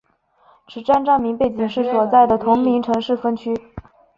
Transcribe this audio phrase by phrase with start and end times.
[0.67, 3.53] 此站站名背景是所在的同名城市分区。